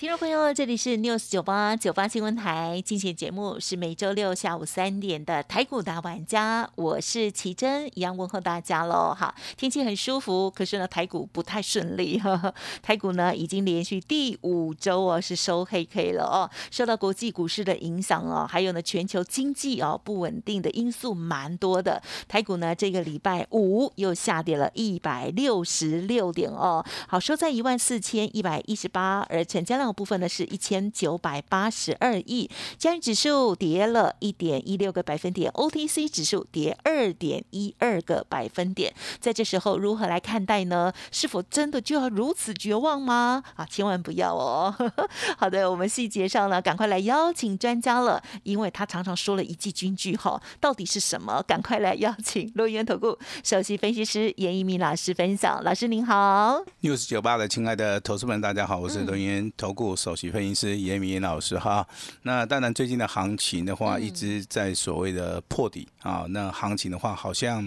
[0.00, 9.14] 听众朋友，这里是 News 九八九八新闻台，进行节目是每周六下午三点的台股大玩家，我是奇珍，一样问候大家喽。
[9.14, 12.18] 哈，天气很舒服，可是呢，台股不太顺利。
[12.18, 22.02] 呵 呵台股呢，已经连续第五周哦是收黑 K 了哦，受到国际股市的影响哦，还有呢全球经济哦不稳定的因素蛮多的。
[22.26, 29.89] 台股呢，这个礼拜五又下跌了一百六十六点哦，好收在一万四千一百一十八，而成交量。
[29.92, 38.94] 部分呢是一千九百八十二亿，加元指数跌了一点一六个百分点，OTC 指数跌二点一二个百分点。
[39.18, 40.92] 在这时候如何来看待呢？
[41.10, 43.42] 是否真的就要如此绝望吗？
[43.56, 44.74] 啊，千万不要哦！
[45.38, 51.42] 好的，我们细节上呢，赶快来邀请专家了，因为他常常说了一句金句哈，到底是什么？
[51.48, 55.64] 赶快来邀请罗源投顾首席分析师严一鸣老师分享。
[55.64, 59.70] 老师您好，news 九八的亲爱的投资们，大家好，我是罗源投。
[59.70, 61.86] 顾首席分析师严明严老师哈，
[62.22, 66.24] 那当然最近的行情的话，一直在所谓的破底啊。
[66.28, 67.62] 那行情的话，好像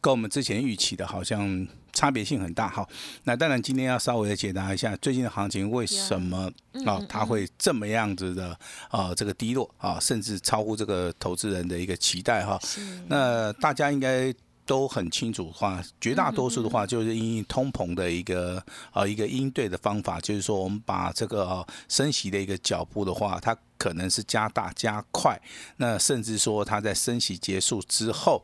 [0.00, 2.86] 跟我们之前预期的，好像差别性很大哈。
[3.24, 6.50] 那当然今天要稍微的解答一下最近的行情为什么
[6.86, 8.56] 啊，它会这么样子的
[8.90, 12.60] 啊，这个低落啊，甚至超乎这个投资人的一个期待哈。
[13.08, 14.34] 那大家应该。
[14.66, 18.62] 都很清楚的话，绝大多数的话就是因通膨的一个
[18.92, 25.38] 呃一个应对的方法，就是说我们把这个升息的一个脚步的话，它可能是加大加快，
[25.76, 28.42] 那甚至说它在升息结束之后，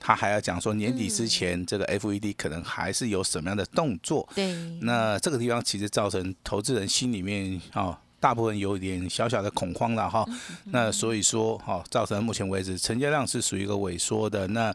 [0.00, 4.26] 它还要讲说年底之前这个 FED 可能还是有什么样的动作。
[4.34, 10.24] 对，那这个地方其实造成投资人心里面啊大部分有一点小小的恐慌了哈。
[10.66, 14.74] 那所以说哈，造成目前为止成交量是属于一个萎缩的那。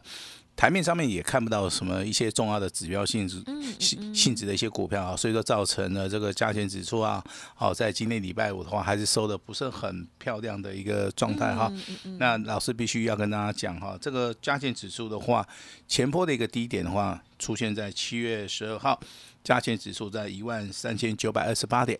[0.56, 3.42] 台面上面也看不到什么一些重要的指标性质
[3.78, 7.22] 性性质的一些股票啊，所以说造成了这个价钱指数啊，
[7.54, 11.70] 好在今天礼拜五的话还是收的不是很漂亮的一个状态哈。
[12.18, 15.46] 那老师必须要跟大家讲哈，这个加权指数的话，
[15.88, 18.98] 前坡的一个低点的话，出现在七月十二号，
[19.42, 21.98] 加权指数在一万三千九百二十八点。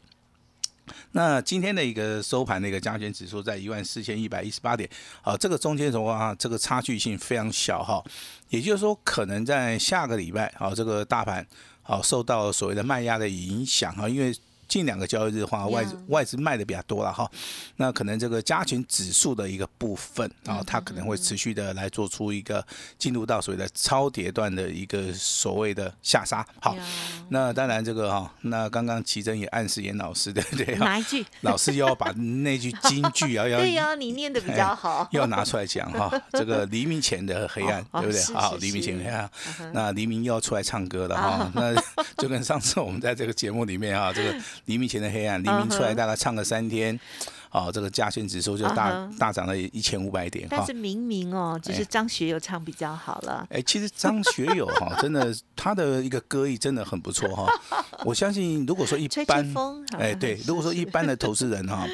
[1.12, 4.89] 那今天的一个收盘的一个加权指数在一万四千一百一十八点，
[5.22, 8.03] 好，这个中间的话，这个差距性非常小哈，
[8.50, 11.47] 也就是说，可能在下个礼拜，好，这个大盘
[11.83, 14.34] 好受到所谓的卖压的影响哈，因为。
[14.69, 17.30] 近两个交易日的话，外资外资卖的比较多了哈，
[17.76, 22.64] 那可能这个加权指数的一个部分啊，它可能会持续的来做出一个
[22.98, 26.47] 进入到所谓的超跌段的一个所谓的下杀。
[26.60, 26.76] 好，
[27.28, 30.74] 那当然这个哈，那刚刚奇珍也暗示严老师对不对？
[30.78, 31.24] 哪一句？
[31.42, 36.10] 老师又要把那句金句 要要对呀，你念的比较好，又要拿出来讲哈。
[36.32, 38.22] 这个黎明前的黑暗，对不对？
[38.34, 39.30] 好，黎明前黑暗，
[39.72, 41.50] 那黎明又要出来唱歌了哈。
[41.54, 41.74] 那
[42.19, 44.34] 就跟上次我们在这个节目里面啊，这个。
[44.66, 46.98] 黎明前的黑暗，黎明出来大概唱了三天，
[47.50, 50.47] 哦，这个加权指数就大大涨了一千五百点。
[50.50, 53.47] 但是明明哦，就是张学友唱比较好了。
[53.50, 57.47] 哎，其实张学友哈，真的他的一个歌艺真的很不错哈。
[58.04, 59.54] 我相信，如果说一般，
[59.98, 61.86] 哎，对，如果说一般的投资人哈，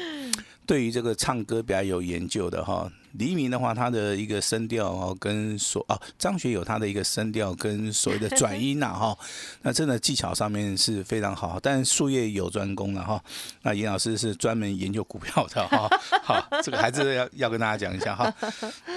[0.71, 2.89] 对于这个唱歌比较有研究的哈。
[3.15, 9.17] 黎明的话，他的一个声调哦，跟所哦张学友他的一个声调跟所谓的转音呐哈，
[9.63, 13.21] 那真的技巧上面是非常好，但术业有专攻了哈。
[13.63, 15.89] 那严老师是专门研究股票的哈，
[16.23, 18.33] 好，这个还是要要跟大家讲一下哈。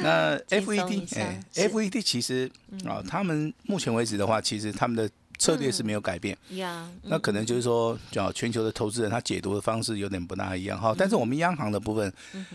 [0.00, 2.48] 那 FED 哎，FED 其实
[2.84, 5.10] 啊，他们目前为止的话，其实他们的。
[5.38, 6.36] 策略是没有改变，
[7.02, 10.94] 那可能就是说，叫全球的投资人他解读的方式有点不大一样哈。
[10.96, 12.12] 但是我们央行的部分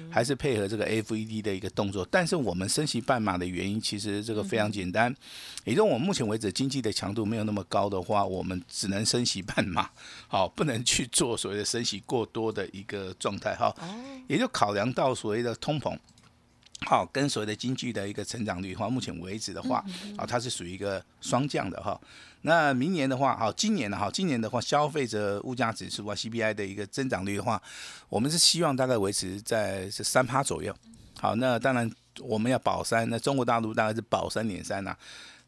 [0.09, 2.07] 还是配合这个 FED 的一个动作。
[2.09, 5.13] 但是我们升息半码的原因，其实这个非常简单，
[5.65, 9.89] 也就我们目前为止经济的强度没有那么高的话，我们只能升息半码，
[10.27, 13.75] 好，不能去做所谓的升息过多的一个状态哈。
[14.27, 15.97] 也就考量到所谓的通膨。
[16.85, 19.83] 好，跟所谓的经济的一个成长率的话，目前为止的话，
[20.17, 21.99] 啊，它是属于一个双降的哈。
[22.43, 27.61] 那明年的话，好，今年的哈，今年的话，消费者物价指数啊，CPI 的一个增长率的话，
[28.07, 30.73] 我们是希望大概维持在是三趴左右。
[31.19, 31.89] 好，那当然
[32.21, 34.95] 我们要保三，那中国大陆大概是保三点三呐。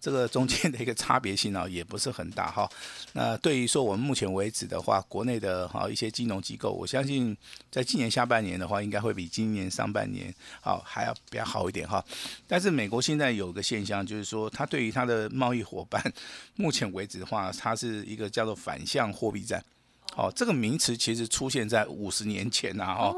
[0.01, 2.68] 这个中间的一个差别性啊，也不是很大哈。
[3.13, 7.38] 那对于说我们目前为止的话，国内的哈一些金融机构，我相信
[7.69, 12.03] 在今年下半年的话，应该会比今年上半年好还要比较好一点哈。
[12.48, 16.01] 但是美国现在有个现象，就是说它对于它的贸易伙伴，
[16.56, 19.63] 目前为止的话，它是一个叫做反向货币战。
[20.16, 23.16] 哦，这个名词其实出现在五十年前呐，哈，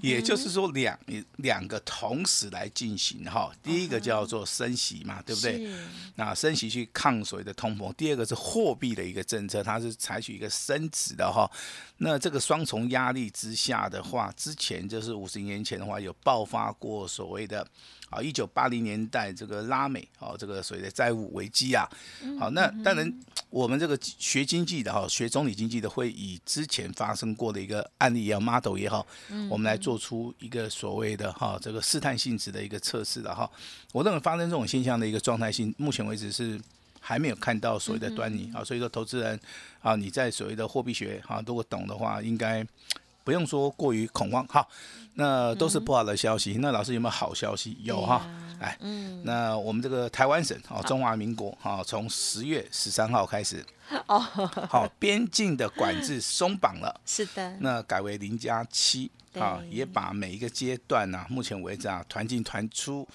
[0.00, 0.98] 也就是说两
[1.38, 5.68] 两个同时来进行哈，第一个叫做升息嘛，对不对？
[6.14, 11.50] 那升息去抗所谓的通膨，第二个是货币的一个政策，它是采取一个升值的哈。
[11.98, 17.66] 那这个双重压力之下的话，之前就是五十年前的话有爆发过所谓的。
[18.08, 21.88] 啊，一九八零年代这个拉美，哦，这个所谓的债务危机啊，
[22.38, 23.12] 好，那当然
[23.50, 29.06] 我们这个学经济的哈，学总理经济的会以之前发生过的一个案例也好，model 也好，
[29.50, 33.50] 我们来做出一个所谓的哈这个试探性质的一个测试的哈。
[33.92, 36.60] 我认为发生这种现象的一个状态性，目前为止是
[37.00, 38.62] 还没有看到所谓的端倪啊。
[38.62, 39.38] 所以说，投资人
[39.80, 42.64] 啊，你在所谓的货币学哈，如果懂的话，应该。
[43.26, 44.64] 不用说过于恐慌，哈，
[45.14, 46.58] 那都是不好的消息。
[46.60, 47.76] 那老师有没有好消息？
[47.80, 48.24] 有哈，
[48.60, 48.78] 哎，
[49.24, 53.66] 那我们这个台湾省哦，中华民国哈，从十月十三号开始
[54.06, 54.20] 哦，
[54.70, 63.08] 好，边境的管制松绑了， 是的，那改为零加七啊，也把每一个阶段呢，目前为止啊，团进团出，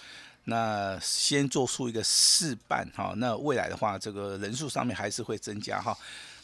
[0.44, 5.98] 那先做出一个示范哈，那未来的话，这个人数上面还是会增加哈。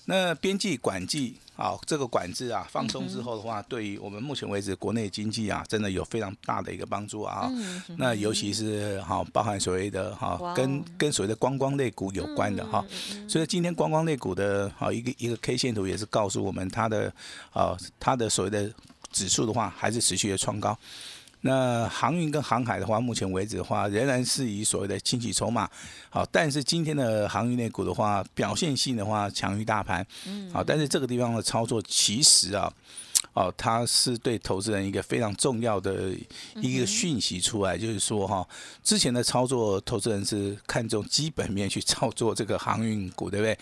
[0.10, 7.52] 那边际管制啊，这个管制啊放松之后的话，对于我们目前为止国内经济啊，真的有非常大的一个帮助啊。
[7.98, 12.86] 那尤其是哈，包含所谓的哈，跟跟所谓的观光类股有关的哈。
[13.28, 17.12] 所以今天观光类股的啊一个一个 K 线图也是告诉我们它的
[17.52, 18.72] 啊它的所谓的
[19.12, 20.78] 指数的话，还是持续的创高。
[21.42, 25.70] 那航运跟航海的话，目前为止的话，仍然是以所谓的清洗筹码，
[26.10, 32.72] 好，但是今天的航运类股的话，表现性的话强于大盘，嗯，好，但是这个地方的操作其实啊，
[33.38, 36.12] 哦，它是对投资人一个非常重要的
[36.56, 38.44] 一个讯息出来，就是说哈，
[38.84, 43.56] 之前的操作，投资人是看重基本面去操作这个航运股，对不对？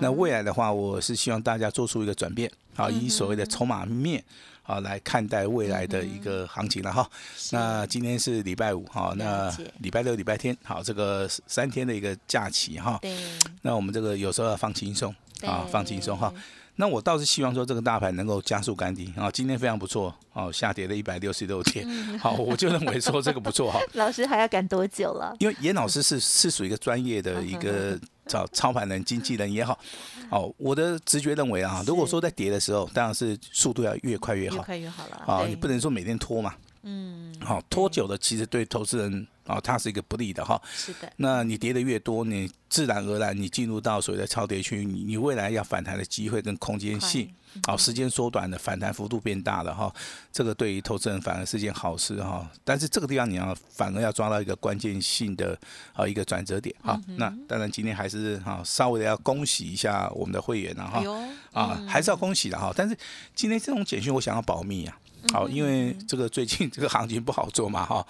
[0.00, 4.22] 那未来的话，我是希望大家做出一个转变，好，以所谓的筹码面。
[4.64, 7.10] 啊，来看待未来的一个行情了哈。
[7.50, 12.96] 那今天是礼拜五哈，那礼拜六、礼拜天好，这个三天的一个假期哈。
[13.02, 13.16] 对。
[13.62, 15.12] 那我们这个有时候要放轻松
[15.42, 16.32] 啊，放轻松哈。
[16.80, 19.30] 那我倒是希望说这个大盘能够加速干底啊。
[19.30, 21.86] 今天非常不错哦，下跌了一百六十六天。
[22.18, 23.78] 好，我就认为说这个不错哈。
[23.92, 25.36] 老师还要赶多久了？
[25.38, 27.96] 因为严老师是是属于一个专业的一个。
[28.26, 29.76] 操操盘人、经纪人也好，
[30.30, 35.16] 哦，我的直觉认为啊，如果说在跌的时候，当然是速度要越快越好，越快越好了。
[35.26, 39.26] 啊，你不能说每天拖嘛，嗯，好，拖久了其实对投资人。
[39.46, 40.60] 啊，它是一个不利的哈。
[40.72, 41.12] 是的。
[41.16, 47.28] 那你跌的越多，你自然而然你进入到所谓的超跌区，你你未来要反弹的机会跟空间性，
[47.64, 49.92] 好，时间缩短了，反弹幅度变大了哈。
[50.30, 52.48] 这个对于投资人反而是件好事哈。
[52.62, 55.58] 但是这个地方你要反而要抓到一个关键性的
[55.94, 57.00] 啊一个转折点哈。
[57.16, 61.02] 那当然今天还是哈稍微的要恭喜一下我们的会员了哈。
[61.52, 62.72] 啊，还是要恭喜的哈。
[62.76, 62.96] 但是
[63.34, 64.96] 今天这种简讯我想要保密啊。
[65.32, 68.06] 好，因为这个最近 这个行情不好做嘛，哈，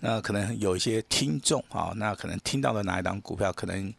[0.00, 3.92] 那可能有一些听众啊，那可能听到的哪一档股票，可能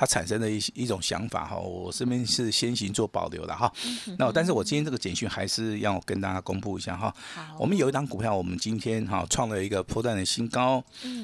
[0.00, 3.70] 他产生的一一种想法哈，我这边是先行做保留的哈。
[4.16, 7.14] 那但是我今天这个简讯还是要跟大家公布一下哈。
[7.58, 10.82] 我们有一档股票，我们今天哈创了一个破断的新高，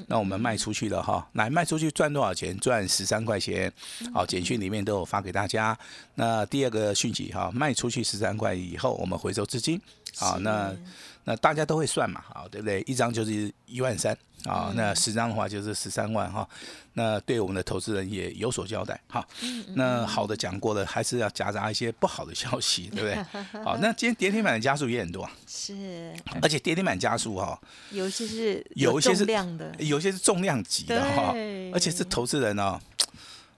[0.09, 2.55] 那我们卖出去了哈，来卖出去赚多少钱？
[2.59, 3.73] 赚十三块钱。
[4.13, 5.75] 好，简讯里面都有发给大家。
[6.17, 9.81] 那第二个讯息哈，卖出去十三块以后，我们回收资金。
[10.19, 10.77] 好，那
[11.25, 12.83] 那大家都会算嘛，好，对不对？
[12.83, 14.15] 一张就是一万三，
[14.47, 16.49] 啊，那十张的话就是十三万哈。
[16.95, 19.27] 那对我们的投资人也有所交代，哈。
[19.75, 23.41] 那好的讲过了，还是要夹杂一些不好的消息，对不对？
[23.63, 27.61] 好，那今天跌停板的家数也很多，是，而且跌停板家数哈，
[27.91, 31.35] 有一些是有一些是量的，有一些是重量级的哈，
[31.73, 32.81] 而且是投资人哦。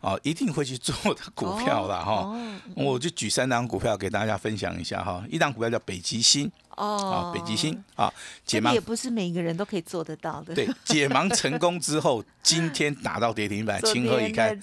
[0.01, 2.33] 哦，一定会去做的股票了哈，
[2.77, 5.25] 我就举三档股票给大家分享一下哈。
[5.29, 8.13] 一档股票叫北极星哦，北极星啊，
[8.47, 10.55] 解盲也不是每个人都可以做得到的。
[10.55, 14.57] 对， 解盲成功之后，今天打到跌停板，情何以堪？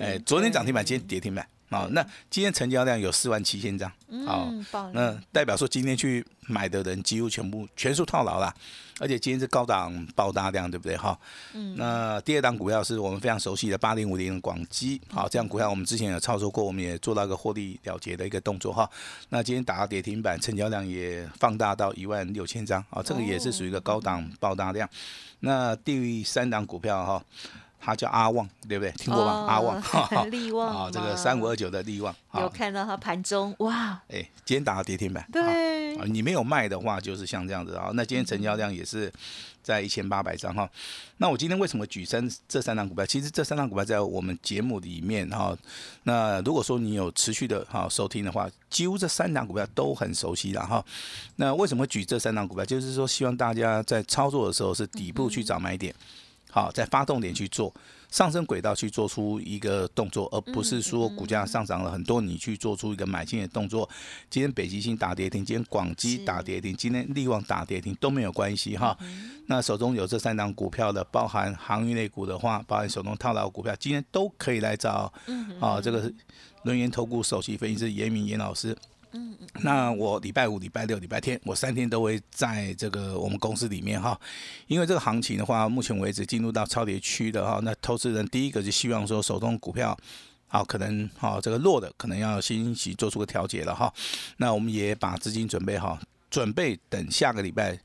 [0.00, 1.44] 哎，昨天涨停板，今天跌停板。
[1.68, 3.90] 好，那今天成交量有四万七千张，
[4.24, 4.48] 好，
[4.92, 8.54] 那代表说今天去买的人几乎全部全数套牢了，
[9.00, 10.96] 而且今天是高档爆大量，对不对？
[10.96, 11.18] 哈，
[11.54, 18.88] 嗯，那第二档股票是我们非常熟悉的八零五零广基，好，这样股票我们之前有操作过，我们也做到一个获利了结的一个动作哈。
[19.30, 24.88] 那今天打到跌停板，成交量也放大到一万六千张，啊，这个也是属于一个高档爆大量。
[25.40, 27.24] 那第三档股票哈。
[27.86, 28.90] 它叫阿旺，对不对？
[28.98, 29.32] 听过吧？
[29.46, 29.80] 阿旺，
[30.28, 37.90] 利旺 啊，这个三五二九的利旺，有看到它盘中哇，哎，今天打到跌停板，对，你没有卖的话，就是像这样子啊。
[37.94, 39.12] 那今天成交量也是
[39.62, 40.68] 在一千八百张哈。
[41.18, 43.06] 那我今天为什么举三这三档股票？
[43.06, 45.56] 其实这三档股票在我们节目里面哈，
[46.02, 50.84] 那如果说你有持续的哈收听的话，几乎这三档股票都很熟悉了哈。
[51.36, 52.64] 那为什么举这三档股票？
[52.64, 55.94] 就是说希望大家在操作的时候是底部去找买点。
[56.56, 57.70] 好，在发动点去做
[58.10, 63.86] 上升轨道去做出一个动作，而不是说股价上涨了很多，你去做出一个买进的动作。
[64.30, 68.96] 今天北极星打跌停，今天广基打跌停，今天利旺打跌停都没有关系哈。
[69.48, 75.12] 那手中有这三档股票的，包含航运类股的话，包含手中套牢股票，今天都可以来找
[75.60, 76.10] 啊这个
[76.62, 78.74] 轮研投顾首席分析师严明严老师。
[79.12, 84.18] 嗯，那我礼拜五、礼拜六、礼拜天，我三天都会在这个我们公司里面哈。
[84.66, 89.96] 因为这个行情的话，目前为止进入到超跌区的哈，那投资人第一个就希望说手中股票，
[90.48, 93.92] 好可能好这个弱的可能要先去做出个调节了哈。
[94.36, 95.98] 那我们也把资金准备好，
[96.28, 97.78] 准备等下个礼拜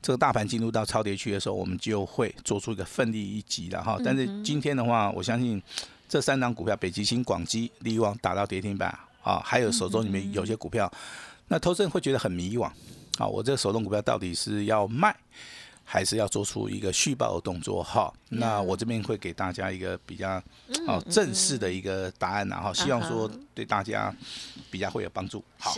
[0.00, 3.98] 这个大盘进入到超跌区的时候，我们就会做出一个奋力一击了哈。
[4.04, 5.60] 但是今天的话，我相信
[6.08, 8.96] 这三档股票，北极星、广基、利旺打到跌停板。
[9.28, 10.90] 啊，还有手中里面有些股票，
[11.48, 12.64] 那投资人会觉得很迷惘。
[13.18, 15.14] 啊，我这个手动股票到底是要卖，
[15.84, 17.82] 还是要做出一个续报的动作？
[17.82, 20.42] 哈，那我这边会给大家一个比较
[20.86, 24.14] 哦正式的一个答案，然后希望说对大家
[24.70, 25.44] 比较会有帮助。
[25.58, 25.74] 好，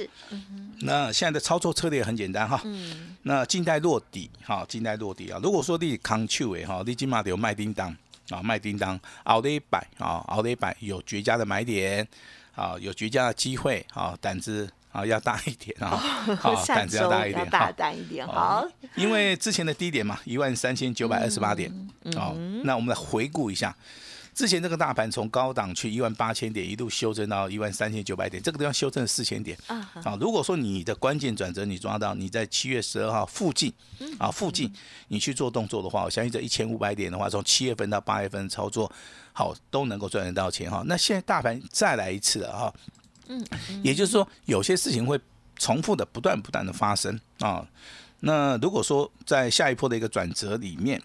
[0.83, 2.61] 那现在的操作策略很简单哈。
[2.65, 3.17] 嗯。
[3.23, 5.41] 那静待落底，哈，静待落底啊。
[5.43, 7.97] 如果说你康丘诶，哈，你起码得有卖叮当
[8.29, 12.07] 啊，卖叮当，熬了一百啊，熬了一百有绝佳的买点。
[12.61, 15.97] 啊，有绝佳的机会啊，胆子啊要大一点啊，
[16.39, 18.69] 好，胆子要大一点，大胆一点，好。
[18.97, 21.73] 因为之前的低点嘛，一万三千九百二十八点，
[22.17, 23.75] 哦，那我们来回顾一下。
[24.41, 29.77] 之前这个大盘从高档去一万八千点，一路修正到一万三千九百点，这个地方修正四千点啊。
[30.03, 33.71] 啊，如果说你的关键转折你抓到，你在七月十二号附近
[34.19, 34.73] 啊附近，
[35.09, 38.91] 你去做动作的话，我相信这一千五百点的话，从七月份到八月份操作
[39.35, 40.83] 好都能够赚得到钱哈。
[40.87, 42.75] 那现在大盘再来一次了哈，
[43.29, 43.47] 嗯，
[43.83, 45.21] 也就是说有些事情会
[45.59, 47.63] 重复的不断不断的发生啊。
[48.21, 50.99] 那如果说在下一波的一个转折里面。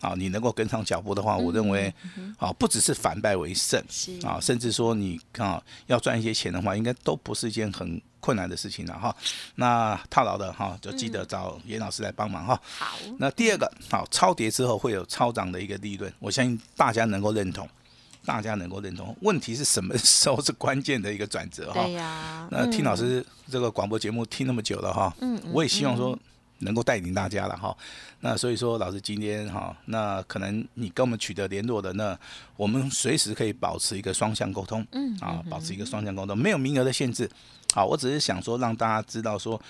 [0.00, 1.92] 啊，你能够跟上脚步的话，我认为，
[2.38, 3.82] 啊，不只是反败为胜，
[4.22, 9.14] 啊，甚至说你啊要赚一些钱的话，应该都不是一件很困难的事情了哈。
[9.54, 12.60] 那套牢的哈，就记得找严老师来帮忙哈。
[12.78, 12.98] 好。
[13.18, 17.66] 那第二个，好，超跌之后会有超涨的一个利润，我相信大家能够认同，
[18.24, 19.16] 大家能够认同。
[19.22, 21.82] 问题是什么时候是关键的一个转折哈？
[21.82, 22.46] 对呀。
[22.50, 26.16] 那听老师这个广播节目听那么久了哈，嗯，我也希望说。
[26.58, 27.76] 能够带领大家了哈，
[28.20, 32.18] 那所以说老师今天哈，那可能你跟我们取得联络的，那
[32.56, 37.30] 我们随时可以保持一个双向沟通，嗯啊，保持一个双向沟通，没有名额的限制，
[37.74, 39.60] 好，我只是想说让大家知道说，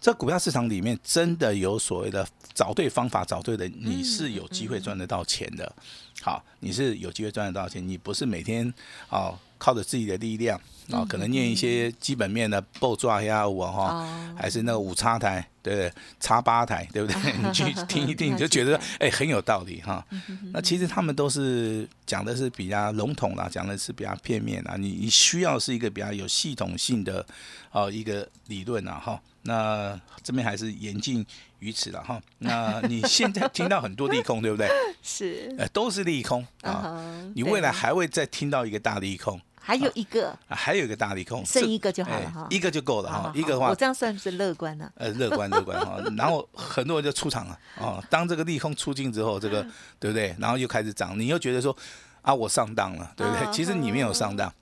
[0.00, 5.72] 这股票市场里面真的有所谓的找对方法，找对人，你是有机会赚得到钱的，
[6.20, 8.72] 好，你是有机会赚得到钱，你不是每天
[9.08, 10.60] 哦靠着自己的力量。
[10.90, 15.92] 啊，可能念一些基本面的爆抓呀，我哈，还是那个五叉台，对不对？
[16.18, 17.32] 叉八台，对不对？
[17.40, 20.04] 你去 听一听，你就觉得哎很有道理哈。
[20.52, 24.74] 那其实他们都是讲的是比较笼统啦，讲的是比较片面啦。
[24.76, 27.24] 你你需要是一个比较有系统性的
[27.70, 29.22] 哦一个理论啊哈。
[29.44, 31.24] 那这边还是言尽
[31.58, 32.20] 于此了哈。
[32.38, 34.68] 那你现在听到很多利空，对不对？
[35.02, 37.00] 是，呃，都是利空啊。
[37.34, 39.40] 你未来还会再听到一个大利空。
[39.64, 44.90] 还有一个，还有一个大利空，剩一个就好了哈，一个就够了哈，一个的话，我这样算是乐观了。
[44.96, 48.02] 呃，乐观乐观哈，然后很多人就出场了哦。
[48.10, 49.62] 当这个利空出尽之后，这个
[50.00, 50.34] 对不对？
[50.36, 51.74] 然后又开始涨，你又觉得说
[52.22, 53.52] 啊，我上当了，对不对？
[53.52, 54.52] 其实你没有上当。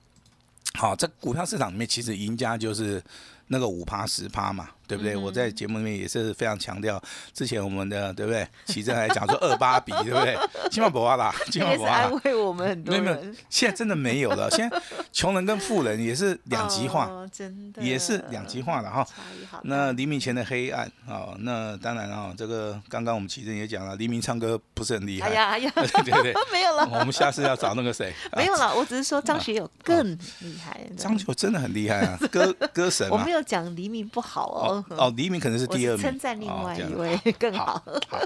[0.75, 3.03] 好，在股票市场里面，其实赢家就是
[3.47, 4.69] 那个五趴十趴嘛。
[4.91, 5.15] 对不对？
[5.15, 7.01] 我在节目里面也是非常强调，
[7.33, 8.45] 之前我们的对不对？
[8.65, 10.37] 奇正还讲说二八比，对不对？
[10.69, 11.95] 千万不要啦，千万不要啦。
[11.95, 12.91] 安慰我们很多。
[12.91, 14.51] 没有没有，现在真的没有了。
[14.51, 14.81] 现在
[15.13, 19.07] 穷人跟富人也是两极化，真的也是两极化了哈。
[19.63, 25.29] 那黎明前的黑暗啊，那当然啊，这个刚刚我们奇正也讲了，黎明唱歌不是很厉害。
[25.29, 26.87] 哎呀 哎呀，对对对， 没有了。
[26.91, 28.13] 我们下次要找那个谁？
[28.35, 30.81] 没有了，我只是说张学友更厉害。
[30.97, 33.07] 张学友真的很厉害啊，歌歌神。
[33.09, 34.80] 我没有讲黎明不好哦。
[34.89, 37.81] 哦，黎明可能是第二名，称赞另外一位 更好。
[38.07, 38.19] 好，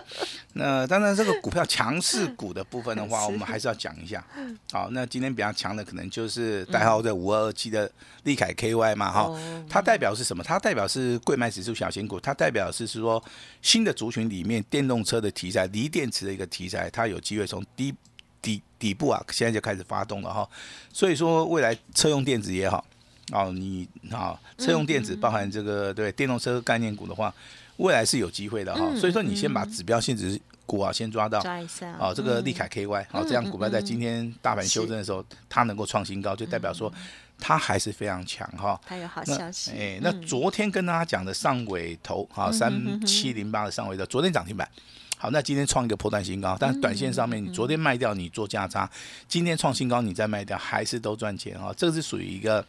[0.53, 4.25] 那当然这个股票强势股的部分的话， 我们还是要讲一下。
[4.71, 7.91] 好，那今天比较强的可能就是代号在五二二七的
[8.23, 10.43] 利凯 KY 嘛，哈，它代表是什么？
[10.43, 13.23] 它代表是贵买指数小型股，它代表是是说
[13.61, 17.93] 新的族群里面电动车的题材，锂电池的一个题材，它有机会从低。
[18.41, 20.47] 底底部啊，现在就开始发动了哈。
[20.93, 22.85] 所以说，未来车用电子也好，
[23.31, 27.33] 哦，你啊，车用电子包含这个对电动车概念股的话，
[27.77, 28.95] 未来是有机会的哈。
[28.95, 36.91] 所以说，你先把指标性质股啊先抓到，抓一下哦，这个利凯 KY 好，这样股票在今天大盘修正的时候，它能够创新高，就代表说
[37.39, 38.79] 它还是非常强哈。
[38.85, 39.71] 它有好消息。
[39.71, 42.71] 哎，那昨天跟大家讲的上尾头啊，三
[43.05, 44.69] 七零八的上尾头，昨天涨停板。
[45.17, 48.87] 好，那今天创一个破断新高，但是短线上面你昨天卖掉，你做价差，
[49.27, 51.73] 今天创新高，你再卖掉，还是都赚钱哈。
[51.75, 52.63] 这个是属于一个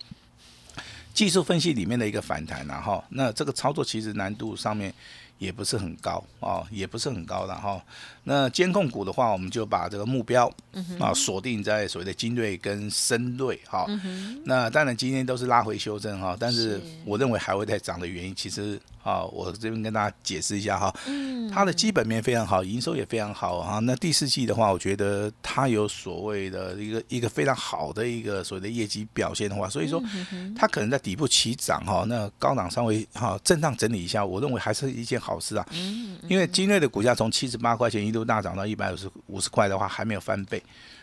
[1.17, 4.95] 技术分析里面的一个反弹然后，那这个操作其实难度上面。
[5.39, 7.79] 也不是很高哦，也不是很高的哈。
[8.29, 10.51] 那监控股的话，我们就把这个目标
[10.99, 13.87] 啊锁定在所谓的精锐跟深锐哈。
[14.45, 20.93] 那当然今天都是拉回修正哈，但是我认为还会再涨的原因，其实啊，我这边跟大家解释一下哈。
[21.53, 23.79] 它的基本面非常好，营收也非常好哈。
[23.81, 30.03] 那第四季的话，我觉得它有所谓的一个一个非常好的一个所谓的业绩表现的话，所以说
[30.57, 32.05] 它可能在底部起涨哈。
[32.09, 35.17] 那高档稍微哈震荡整理一下，我认为还是一件。
[35.27, 35.67] 好事啊，
[36.29, 40.63] 因为精锐的股价从七十八块钱一度大涨到一百五十五十块的话，还没有翻倍。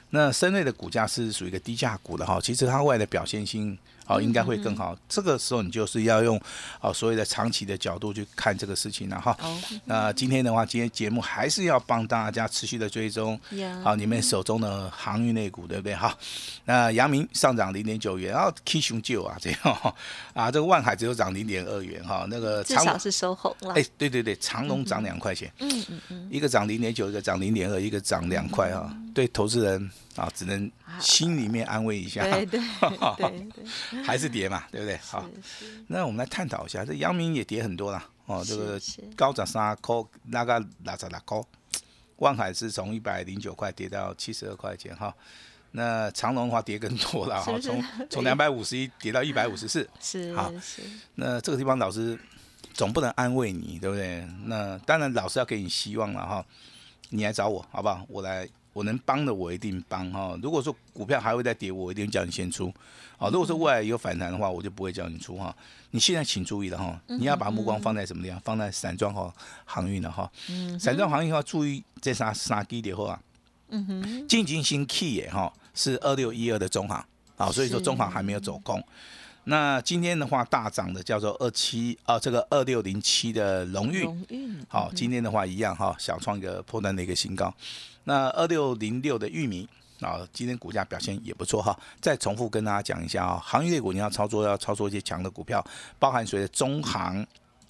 [0.10, 3.78] 那深瑞的股价是属于一个低价股的哈，其实它外的表现性。
[4.06, 4.98] 好，应该会更好。
[5.08, 6.40] 这个时候你就是要用
[6.80, 9.38] 啊所谓的长期的角度去看这个事情了哈。
[9.86, 13.40] 那今天的话，今天节目还是要帮大家持续的追踪。
[13.84, 15.96] 好，你们手中的航运类股对不对？
[15.96, 16.18] 哈，
[16.66, 19.94] 那阳明上涨零点九元，然后 K 熊救啊这样
[20.34, 22.26] 啊，这个万海只有涨零点二元哈。
[22.30, 23.74] 那个至少是收红了。
[23.76, 25.52] 哎，对对对，长隆涨两块钱。
[25.60, 26.28] 嗯嗯嗯。
[26.30, 28.94] 一个涨零点九，一个涨零点二，一个涨两块哈。
[29.14, 32.24] 对投资人啊，只能心里面安慰一下。
[32.24, 32.60] 对对
[33.18, 33.50] 对
[33.92, 34.96] 对， 还是跌嘛，对不对？
[34.98, 35.28] 好，
[35.88, 38.44] 那我们来探讨一下，这阳明也跌很多了哦。
[38.46, 38.80] 这个
[39.16, 41.46] 高涨三块，那个拉涨拉高。
[42.18, 45.14] 万海是从一百零九块跌到七十二块钱哈。
[45.72, 49.90] 那长隆的话跌更多了哈，从从两百五十一跌到一百五十四。
[50.00, 50.54] 是好，
[51.16, 52.18] 那这个地方老师
[52.74, 54.26] 总不能安慰你，对不对？
[54.46, 56.46] 那当然老师要给你希望了哈。
[57.10, 58.06] 你来找我好不好？
[58.08, 58.48] 我来。
[58.74, 60.38] 我能帮的，我一定帮哈。
[60.42, 62.74] 如果说股票还会再跌，我一定叫你先出。
[63.18, 65.56] 好，如果说未来有反弹的话，我就不会叫你出哈。
[65.92, 68.40] 你现在请注意了哈，你要把目光放在什么地方？
[68.42, 69.32] 放在散装和
[69.64, 70.30] 航运了哈。
[70.80, 73.22] 散装航运要注意这啥啥基的话，
[73.70, 77.06] 嗯哼，进进新 key 耶哈，是二六一二的中航
[77.38, 78.84] 啊，所以说中航还没有走空。
[79.46, 84.08] 那今天的话大涨的叫做二七啊，这个二六零七的荣誉，
[84.68, 87.54] 好，今天的话一样哈，想创一个破单的一个新高。
[88.06, 89.68] 那二六零六的玉米
[90.02, 91.78] 啊，今天股价表现也不错哈。
[92.02, 95.66] 再重复跟大家讲一下啊，行业类股你要操作要操作一些强的股票，
[95.98, 97.26] 包含所谓的中行、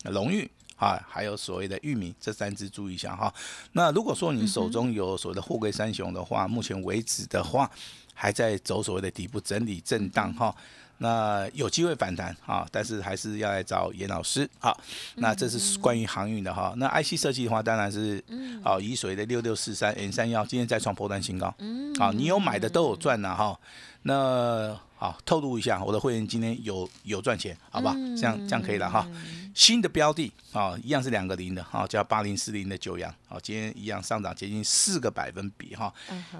[0.05, 3.33] 荣誉啊，还有所谓的玉米这三只注意一下哈。
[3.73, 7.69] 那如果说你手中有所谓的货柜三雄的话，目前为止的话
[8.13, 10.55] 还在走所谓的底部整理震荡哈。
[11.03, 14.79] 那有机会反弹啊，但是还是要来找严老师好，
[15.15, 16.73] 那这是关于航运的哈。
[16.77, 18.23] 那 IC 设计的话，当然是
[18.63, 21.53] 啊，以水的六六四三 N 三幺今天再创波段新高。
[21.57, 23.59] 嗯，好，你有买的都有赚呐哈。
[24.03, 27.93] 那好，透露一下，我的会员今天有有赚钱，好吧？
[28.17, 29.05] 这样这样可以了哈。
[29.53, 35.93] 新的标的啊，一样是两个零的哈，叫八零四零的九阳，好，今天一样上涨接近四个百分比哈，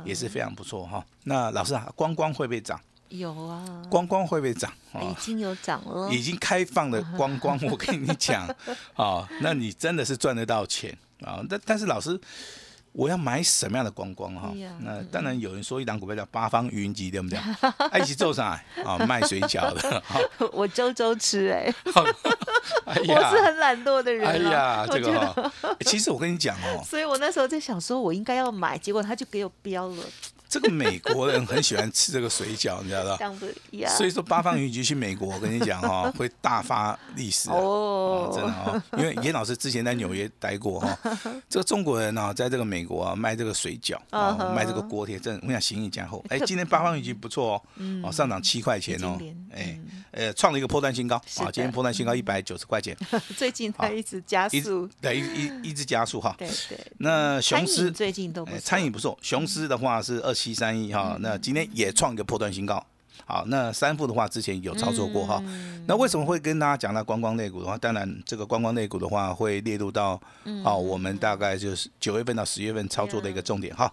[0.05, 1.05] 也是非常不错哈。
[1.25, 2.79] 那老师啊，光光会不会涨？
[3.19, 4.71] 有啊，光光会不会涨？
[4.99, 8.47] 已经有涨了，已经开放的光光，我跟你讲，
[8.95, 11.39] 啊， 那你真的是赚得到钱啊！
[11.47, 12.19] 但但是老师，
[12.91, 14.51] 我要买什么样的光光哈？
[14.79, 17.39] 那当然有人说一档股票叫八方云集，对不对？
[18.01, 20.03] 一起做上来啊，卖水饺的。
[20.51, 24.27] 我周周吃哎，我是很懒惰的人。
[24.27, 30.03] 哎呀，这个，其实我跟你讲哦，所以我那时候在想说，我应该要买，结果他就给我标了。
[30.53, 33.33] 这个美国人很喜欢吃这个水饺，你知道吧？
[33.97, 38.83] 所以说八方云集去美国，我跟你讲哈， 会大发利市哦，真的哦。
[38.99, 40.95] 因为严老师之前在纽约待过哈，
[41.49, 43.97] 这个中国人呢，在这个美国啊卖这个水饺，
[44.53, 46.23] 卖这个锅贴，真的我想行李加厚。
[46.29, 47.61] 哎，今天八方云集不错哦，
[48.03, 49.17] 哦上涨七块钱哦，
[49.51, 49.75] 哎
[50.13, 52.95] 呃创了一个破断新高啊，今天破断新高一百九十块钱。
[53.35, 56.35] 最近它一直加速，对，一一一直加速哈。
[56.39, 56.79] 对对。
[56.99, 60.43] 那雄狮最近都餐饮不错，雄狮的话是二十。
[60.43, 62.85] 七三一哈，那今天也创一个破断新高。
[63.25, 65.41] 好，那三副的话之前有操作过哈。
[65.85, 67.77] 那为什么会跟大家讲到观光类股的话？
[67.77, 70.19] 当然，这个观光类股的话会列入到
[70.63, 73.91] 啊，我们大概就是九月份到十月份操作的一个重点哈。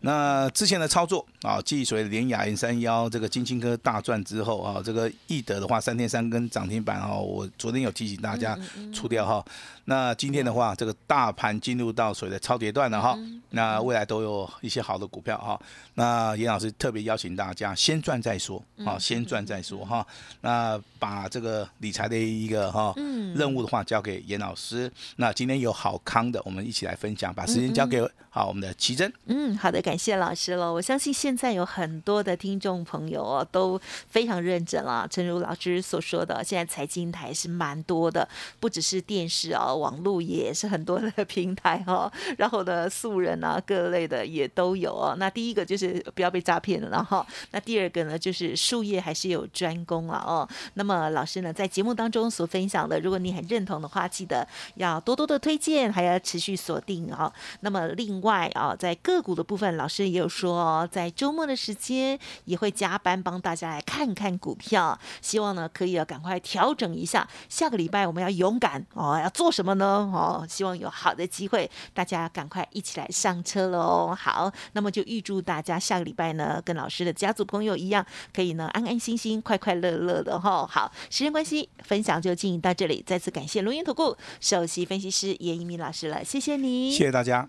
[0.00, 8.58] 那之前的操作啊，继所谓连雅 N 三幺这个金青科大赚之后啊，这个易德的话三天三根涨停板哦，我昨天有提醒大家
[8.92, 9.44] 出掉哈。
[9.88, 13.18] 那今天的话，这个大盘进入到所谓的超跌段了哈，
[13.50, 15.58] 那未来都有一些好的股票哈。
[15.94, 20.06] 那严老师特别邀请大家先赚再说，啊，先赚再说哈。
[20.42, 22.92] 那把这个理财的一个哈
[23.34, 24.92] 任务的话交给严老师。
[25.16, 27.32] 那今天有好康的，我们一起来分享。
[27.32, 29.10] 把时间交给好我们的奇珍。
[29.24, 30.70] 嗯，好的，感谢老师了。
[30.70, 35.08] 我相信现在有很多的听众朋友哦都非常认真了。
[35.10, 38.28] 正如老师所说的，现在财经台是蛮多的，
[38.60, 39.77] 不只是电视啊。
[39.78, 45.14] 网络也是很多的平台哈， 然后呢，素人啊，各类的也都有哦。
[45.18, 50.48] 那第一个就是不要被诈骗了，哈那第二个呢，就是术业还是有专攻啊哦。
[50.74, 57.32] 那么老师呢，在节目当中所分享的，如果你很认同的话，记得要多多的推荐，还要持续锁定哦。
[57.60, 67.28] 那么另外啊，在个股的部分，老师也有说哦，在周末的时间也会加班帮大家来看看股票，希望呢可以要赶快调整一下。
[67.48, 69.67] 下个礼拜我们要勇敢哦，要做什么？
[69.68, 70.10] 么呢？
[70.14, 74.14] 哦，希望有好的机会，大家赶快一起来上车喽！
[74.18, 80.66] 好，那么就预祝大家下个礼拜呢，跟老师的家族朋友一样，可以呢安安心心、快快乐乐的哈。
[80.66, 87.48] 好，时间关系，分享就进行到这里，再次感谢龙岩投顾首席分析师严一鸣老师了，谢谢你，谢谢大家。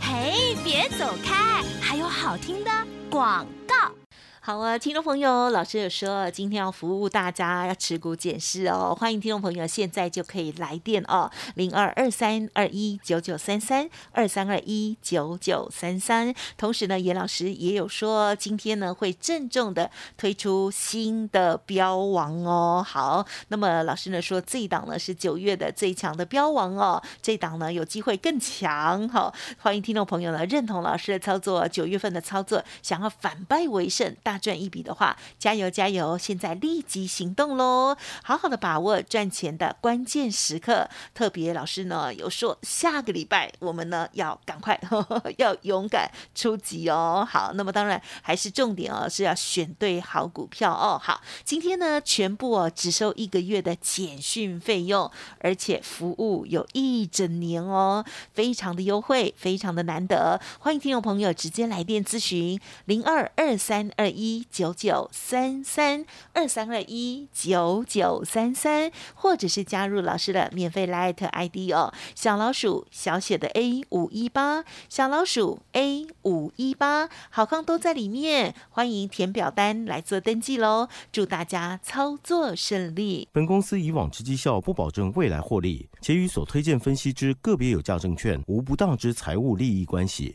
[0.00, 2.70] 嘿，别走开，还有好听的
[3.08, 4.05] 广告。
[4.46, 8.96] 好啊，听众朋友，老师有说今天要服务大家，要持股检视哦。
[8.96, 16.32] 欢迎听众朋友现在就可以来电哦，零二二三二一九九三三二三二一九九三三。
[16.56, 22.86] 同时呢，严老师也有说，今天呢会郑重的推出新的标王哦。
[22.86, 29.08] 好，那么老师呢说，这一档呢是九月的最强的标王哦，这档呢有机会更强。
[29.08, 34.35] 好，欢迎听众朋友呢认同老师的操作，九月份的操作，想要反败为胜大。
[34.38, 36.16] 赚一笔的话，加油加油！
[36.18, 40.88] 现在立即行动喽，好好的把握赚钱的关键时刻。
[41.14, 44.78] 特别老师呢有说，下个礼拜我们呢要赶快
[45.38, 47.26] 要勇敢出击哦。
[47.28, 51.00] 好，那么当然还是重点哦，是要选对好股票哦。
[51.02, 60.40] 好，今天呢全部哦只收一个月的简讯费用，而且服务有一整年哦，非常的优惠，非常的难得。
[60.58, 64.25] 欢迎听众朋友直接来电咨询零二二三二一。
[64.26, 83.28] 一九九三三二三二一九九三三，或者是加入老师的免费 Light ID 哦，小老鼠小写的 A 五一八，小老鼠 A 五一八，好康都在里面，欢迎填表单来做登记喽，祝大家操作顺利。
[83.30, 90.34] 本公司以往之绩效不保证未来获利，且与所推荐分析之个别有价证券无不当之财务利益关系。